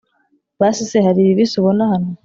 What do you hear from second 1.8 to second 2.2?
hano!’